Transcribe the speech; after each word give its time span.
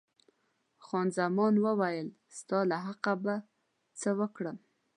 خان 0.85 1.07
زمان 1.17 1.53
وویل، 1.65 2.07
ستا 2.37 2.59
له 2.69 2.77
حقه 2.85 3.13
به 3.23 3.35
زه 3.41 3.45
څه 3.99 4.09
وکړم. 4.19 4.57